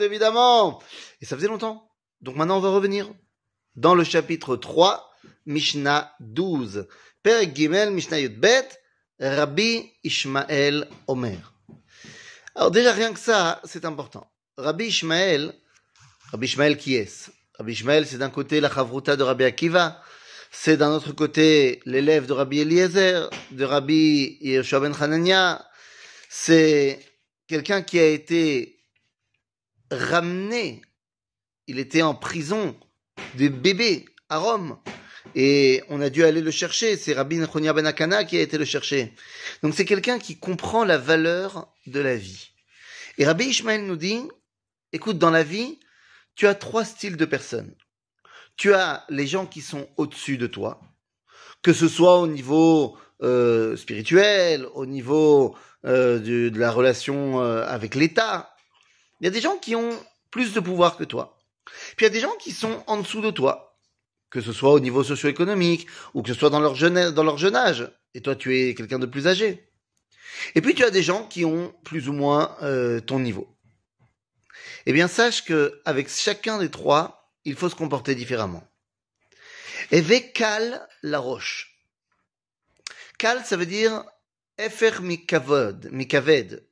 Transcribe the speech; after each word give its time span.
évidemment. 0.00 0.82
Et 1.20 1.26
ça 1.26 1.36
faisait 1.36 1.48
longtemps. 1.48 1.90
Donc 2.20 2.36
maintenant, 2.36 2.58
on 2.58 2.60
va 2.60 2.70
revenir 2.70 3.12
dans 3.76 3.94
le 3.94 4.04
chapitre 4.04 4.56
3, 4.56 5.10
Mishnah 5.46 6.14
12. 6.20 6.88
Père 7.22 7.54
Gimel, 7.54 7.90
Mishnah 7.90 8.20
Yudbet, 8.20 8.68
Rabbi 9.20 9.90
Ishmael 10.02 10.88
Omer. 11.06 11.54
Alors 12.54 12.70
déjà, 12.70 12.92
rien 12.92 13.12
que 13.12 13.18
ça, 13.18 13.60
c'est 13.64 13.84
important. 13.84 14.30
Rabbi 14.56 14.86
Ishmael, 14.86 15.54
Rabbi 16.30 16.46
Ishmael 16.46 16.76
qui 16.76 16.94
est 16.94 17.30
Rabbi 17.58 17.72
Ishmael, 17.72 18.06
c'est 18.06 18.18
d'un 18.18 18.30
côté 18.30 18.60
la 18.60 18.70
chavruta 18.70 19.16
de 19.16 19.22
Rabbi 19.22 19.44
Akiva, 19.44 20.00
c'est 20.50 20.76
d'un 20.76 20.90
autre 20.90 21.12
côté 21.12 21.80
l'élève 21.84 22.26
de 22.26 22.32
Rabbi 22.32 22.60
Eliezer, 22.60 23.28
de 23.50 23.64
Rabbi 23.64 24.38
Yeshua 24.40 24.80
ben 24.80 25.58
c'est 26.28 26.98
quelqu'un 27.46 27.82
qui 27.82 27.98
a 27.98 28.06
été 28.06 28.83
ramené, 29.94 30.82
il 31.66 31.78
était 31.78 32.02
en 32.02 32.14
prison 32.14 32.76
de 33.36 33.48
bébé 33.48 34.04
à 34.28 34.38
Rome, 34.38 34.78
et 35.34 35.82
on 35.88 36.00
a 36.00 36.10
dû 36.10 36.24
aller 36.24 36.40
le 36.40 36.50
chercher, 36.50 36.96
c'est 36.96 37.14
Rabbi 37.14 37.36
Nechonia 37.38 37.72
ben 37.72 37.86
Akana 37.86 38.24
qui 38.24 38.36
a 38.36 38.42
été 38.42 38.58
le 38.58 38.64
chercher. 38.64 39.12
Donc 39.62 39.74
c'est 39.74 39.84
quelqu'un 39.84 40.18
qui 40.18 40.38
comprend 40.38 40.84
la 40.84 40.98
valeur 40.98 41.72
de 41.86 42.00
la 42.00 42.14
vie. 42.14 42.50
Et 43.18 43.24
Rabbi 43.24 43.46
Ishmael 43.46 43.86
nous 43.86 43.96
dit, 43.96 44.20
écoute, 44.92 45.18
dans 45.18 45.30
la 45.30 45.42
vie, 45.42 45.78
tu 46.34 46.46
as 46.46 46.54
trois 46.54 46.84
styles 46.84 47.16
de 47.16 47.24
personnes. 47.24 47.74
Tu 48.56 48.74
as 48.74 49.04
les 49.08 49.26
gens 49.26 49.46
qui 49.46 49.60
sont 49.60 49.88
au-dessus 49.96 50.36
de 50.36 50.46
toi, 50.46 50.80
que 51.62 51.72
ce 51.72 51.88
soit 51.88 52.20
au 52.20 52.26
niveau 52.26 52.96
euh, 53.22 53.76
spirituel, 53.76 54.66
au 54.74 54.86
niveau 54.86 55.56
euh, 55.84 56.18
de, 56.18 56.48
de, 56.48 56.58
la 56.58 56.70
relation 56.70 57.40
euh, 57.40 57.64
avec 57.66 57.94
l'État. 57.94 58.53
Il 59.24 59.28
y 59.28 59.28
a 59.28 59.30
des 59.30 59.40
gens 59.40 59.56
qui 59.56 59.74
ont 59.74 59.98
plus 60.30 60.52
de 60.52 60.60
pouvoir 60.60 60.98
que 60.98 61.04
toi. 61.04 61.40
Puis 61.96 62.00
il 62.00 62.02
y 62.02 62.06
a 62.08 62.10
des 62.10 62.20
gens 62.20 62.36
qui 62.36 62.52
sont 62.52 62.84
en 62.86 62.98
dessous 62.98 63.22
de 63.22 63.30
toi, 63.30 63.78
que 64.28 64.42
ce 64.42 64.52
soit 64.52 64.70
au 64.70 64.80
niveau 64.80 65.02
socio-économique 65.02 65.86
ou 66.12 66.20
que 66.20 66.28
ce 66.28 66.38
soit 66.38 66.50
dans 66.50 66.60
leur, 66.60 66.74
jeune, 66.74 67.10
dans 67.10 67.24
leur 67.24 67.38
jeune 67.38 67.56
âge. 67.56 67.90
Et 68.12 68.20
toi, 68.20 68.36
tu 68.36 68.54
es 68.54 68.74
quelqu'un 68.74 68.98
de 68.98 69.06
plus 69.06 69.26
âgé. 69.26 69.66
Et 70.54 70.60
puis 70.60 70.74
tu 70.74 70.84
as 70.84 70.90
des 70.90 71.02
gens 71.02 71.26
qui 71.26 71.46
ont 71.46 71.74
plus 71.84 72.10
ou 72.10 72.12
moins 72.12 72.54
euh, 72.60 73.00
ton 73.00 73.18
niveau. 73.18 73.48
Eh 74.84 74.92
bien, 74.92 75.08
sache 75.08 75.42
que 75.46 75.80
avec 75.86 76.10
chacun 76.10 76.58
des 76.58 76.70
trois, 76.70 77.32
il 77.46 77.56
faut 77.56 77.70
se 77.70 77.74
comporter 77.74 78.14
différemment. 78.14 78.68
Et 79.90 80.02
kal 80.32 80.86
la 81.02 81.18
roche. 81.18 81.78
Kal, 83.16 83.42
ça 83.42 83.56
veut 83.56 83.64
dire 83.64 84.04
efer 84.58 85.00
mikavod, 85.00 85.88
mikaved. 85.92 86.62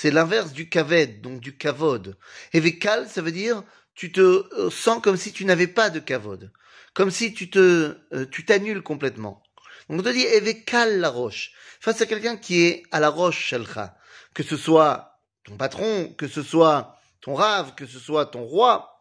C'est 0.00 0.12
l'inverse 0.12 0.52
du 0.52 0.68
kaved, 0.68 1.22
donc 1.22 1.40
du 1.40 1.56
kavod. 1.56 2.16
Et 2.52 2.78
kal, 2.78 3.08
ça 3.08 3.20
veut 3.20 3.32
dire 3.32 3.64
tu 3.96 4.12
te 4.12 4.20
euh, 4.20 4.70
sens 4.70 5.02
comme 5.02 5.16
si 5.16 5.32
tu 5.32 5.44
n'avais 5.44 5.66
pas 5.66 5.90
de 5.90 5.98
kavod, 5.98 6.52
comme 6.94 7.10
si 7.10 7.34
tu 7.34 7.50
te, 7.50 7.98
euh, 8.12 8.24
tu 8.30 8.44
t'annules 8.44 8.82
complètement. 8.82 9.42
Donc 9.88 9.98
on 9.98 10.02
te 10.04 10.10
dit 10.10 10.24
evekal 10.24 11.00
la 11.00 11.08
roche. 11.08 11.50
Face 11.80 12.00
à 12.00 12.06
quelqu'un 12.06 12.36
qui 12.36 12.62
est 12.62 12.84
à 12.92 13.00
la 13.00 13.08
roche 13.08 13.44
shelcha, 13.44 13.96
que 14.34 14.44
ce 14.44 14.56
soit 14.56 15.18
ton 15.42 15.56
patron, 15.56 16.14
que 16.16 16.28
ce 16.28 16.44
soit 16.44 16.96
ton 17.20 17.34
rave, 17.34 17.74
que 17.74 17.84
ce 17.84 17.98
soit 17.98 18.26
ton 18.26 18.44
roi, 18.44 19.00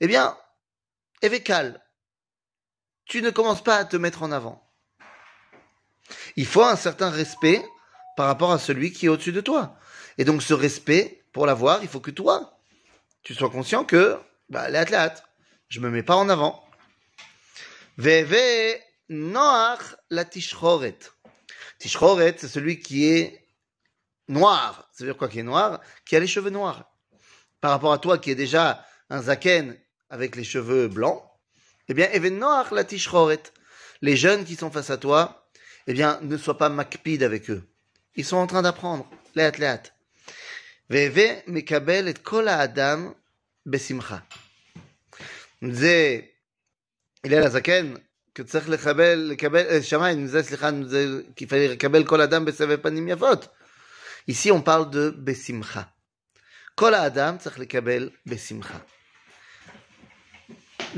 eh 0.00 0.06
bien, 0.06 0.34
Evekal, 1.20 1.84
tu 3.04 3.20
ne 3.20 3.28
commences 3.28 3.62
pas 3.62 3.76
à 3.76 3.84
te 3.84 3.98
mettre 3.98 4.22
en 4.22 4.32
avant. 4.32 4.66
Il 6.36 6.46
faut 6.46 6.64
un 6.64 6.76
certain 6.76 7.10
respect 7.10 7.62
par 8.18 8.26
rapport 8.26 8.50
à 8.50 8.58
celui 8.58 8.90
qui 8.90 9.06
est 9.06 9.08
au-dessus 9.08 9.30
de 9.30 9.40
toi. 9.40 9.76
Et 10.18 10.24
donc 10.24 10.42
ce 10.42 10.52
respect, 10.52 11.22
pour 11.32 11.46
l'avoir, 11.46 11.84
il 11.84 11.88
faut 11.88 12.00
que 12.00 12.10
toi, 12.10 12.58
tu 13.22 13.32
sois 13.32 13.48
conscient 13.48 13.84
que, 13.84 14.18
bah, 14.50 14.68
les 14.68 14.78
athlètes, 14.78 15.22
je 15.68 15.78
me 15.78 15.88
mets 15.88 16.02
pas 16.02 16.16
en 16.16 16.28
avant. 16.28 16.68
Veve 17.96 18.76
noach 19.08 19.94
la 20.10 20.24
tishchoret. 20.24 20.98
Tishchoret, 21.78 22.34
c'est 22.38 22.48
celui 22.48 22.80
qui 22.80 23.06
est 23.06 23.46
noir. 24.26 24.90
Ça 24.90 25.04
veut 25.04 25.12
dire 25.12 25.16
quoi 25.16 25.28
qui 25.28 25.38
est 25.38 25.44
noir? 25.44 25.80
Qui 26.04 26.16
a 26.16 26.18
les 26.18 26.26
cheveux 26.26 26.50
noirs 26.50 26.90
par 27.60 27.70
rapport 27.70 27.92
à 27.92 27.98
toi 27.98 28.18
qui 28.18 28.32
est 28.32 28.34
déjà 28.34 28.84
un 29.10 29.22
zaken 29.22 29.78
avec 30.10 30.34
les 30.34 30.42
cheveux 30.42 30.88
blancs, 30.88 31.22
eh 31.86 31.94
bien, 31.94 32.08
Noach 32.30 32.72
la 32.72 32.82
tishroret. 32.82 33.44
Les 34.02 34.16
jeunes 34.16 34.44
qui 34.44 34.56
sont 34.56 34.72
face 34.72 34.90
à 34.90 34.96
toi, 34.96 35.48
eh 35.86 35.92
bien, 35.92 36.18
ne 36.22 36.36
sois 36.36 36.58
pas 36.58 36.68
makpid 36.68 37.22
avec 37.22 37.48
eux. 37.48 37.62
Ils 38.18 38.24
sont 38.24 38.36
en 38.36 38.48
train 38.48 38.62
d'apprendre. 38.62 39.08
Léat, 39.36 39.52
léat. 39.52 39.82
Veve 40.90 41.42
mekabel 41.46 42.08
et 42.08 42.14
kol 42.14 42.48
adam 42.48 43.14
besimcha. 43.64 44.24
disait, 45.62 46.34
il 47.24 47.32
est 47.32 47.40
la 47.40 47.50
zaken, 47.50 47.96
que 48.34 48.42
tzach 48.42 48.66
lekabel, 48.66 49.28
lekabel, 49.28 49.84
Shamaï 49.84 50.16
nous 50.16 50.26
disait, 50.26 50.42
slicha, 50.42 50.72
nous 50.72 50.84
disait 50.84 51.26
qu'il 51.36 51.46
fallait 51.46 51.68
lekabel 51.68 52.04
kol 52.04 52.20
adam 52.20 52.40
besave 52.40 52.78
panim 52.78 53.06
yafot. 53.06 53.38
Ici, 54.26 54.50
on 54.50 54.62
parle 54.62 54.90
de 54.90 55.10
besimcha. 55.10 55.88
Le 56.80 56.96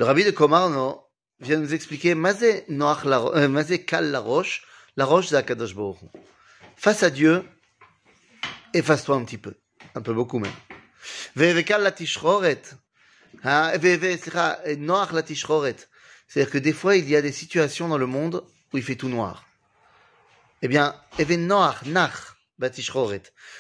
rabbi 0.05 0.25
de 0.25 0.31
Komarno 0.31 1.05
vient 1.41 1.59
nous 1.59 1.75
expliquer 1.75 2.15
Mazé 2.15 2.65
euh, 2.71 3.77
Kal 3.87 4.11
la 4.11 4.21
roche. 4.21 4.63
La 4.97 5.05
roche, 5.05 5.27
c'est 5.29 5.37
Akadosh 5.37 5.75
Face 6.81 7.03
à 7.03 7.11
Dieu, 7.11 7.45
efface-toi 8.73 9.15
un 9.17 9.25
petit 9.27 9.37
peu. 9.37 9.55
Un 9.95 10.01
peu 10.01 10.15
beaucoup 10.15 10.39
même. 10.39 10.51
Tishroret. 11.95 12.63
C'est-à-dire 16.27 16.51
que 16.51 16.57
des 16.57 16.73
fois, 16.73 16.97
il 16.97 17.07
y 17.07 17.17
a 17.17 17.21
des 17.21 17.33
situations 17.33 17.87
dans 17.87 17.99
le 17.99 18.07
monde 18.07 18.47
où 18.73 18.79
il 18.79 18.83
fait 18.83 18.97
tout 18.97 19.11
noir. 19.11 19.47
Eh 20.63 20.69
bien. 20.69 20.99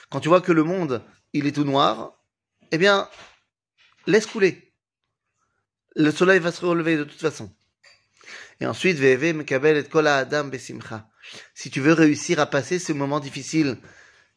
Quand 0.09 0.21
tu 0.21 0.29
vois 0.29 0.41
que 0.41 0.53
le 0.53 0.65
monde 0.65 1.05
il 1.35 1.47
est 1.47 1.53
tout 1.53 1.65
noir, 1.65 2.15
eh 2.71 2.79
bien, 2.79 3.07
laisse 4.07 4.25
couler. 4.25 4.73
Le 5.95 6.11
soleil 6.11 6.39
va 6.39 6.53
se 6.53 6.65
relever 6.65 6.97
de 6.97 7.05
toute 7.05 7.21
façon. 7.21 7.55
Et 8.61 8.67
ensuite, 8.67 8.99
Veve 8.99 9.35
Mekabel 9.35 9.77
et 9.79 9.85
Kola 9.85 10.19
Adam 10.19 10.45
Besimcha. 10.45 11.09
Si 11.55 11.71
tu 11.71 11.81
veux 11.81 11.93
réussir 11.93 12.41
à 12.41 12.47
passer 12.47 12.79
ce 12.79 12.93
moment 12.93 13.21
difficile, 13.21 13.79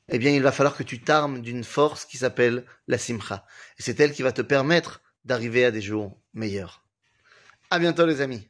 eh 0.09 0.17
bien, 0.17 0.31
il 0.31 0.41
va 0.41 0.51
falloir 0.51 0.75
que 0.75 0.83
tu 0.83 1.01
t'armes 1.01 1.41
d'une 1.41 1.63
force 1.63 2.05
qui 2.05 2.17
s'appelle 2.17 2.65
la 2.87 2.97
Simcha. 2.97 3.45
Et 3.79 3.83
c'est 3.83 3.99
elle 3.99 4.13
qui 4.13 4.21
va 4.21 4.31
te 4.31 4.41
permettre 4.41 5.01
d'arriver 5.25 5.65
à 5.65 5.71
des 5.71 5.81
jours 5.81 6.17
meilleurs. 6.33 6.85
À 7.69 7.79
bientôt, 7.79 8.05
les 8.05 8.21
amis. 8.21 8.47